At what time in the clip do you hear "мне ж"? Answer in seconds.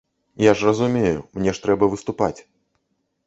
1.41-1.63